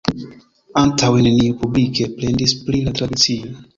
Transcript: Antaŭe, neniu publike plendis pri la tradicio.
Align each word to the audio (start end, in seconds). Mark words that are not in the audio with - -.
Antaŭe, 0.81 1.21
neniu 1.27 1.59
publike 1.61 2.07
plendis 2.17 2.57
pri 2.65 2.81
la 2.89 2.95
tradicio. 3.01 3.53